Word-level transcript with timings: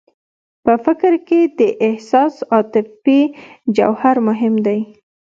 په 0.63 0.73
فکر 0.85 1.13
کې 1.27 1.41
د 1.57 1.61
احساس 1.87 2.35
او 2.43 2.47
عاطفې 2.53 3.21
جوهر 3.75 4.15
مهم 4.27 4.55
دی 4.65 4.79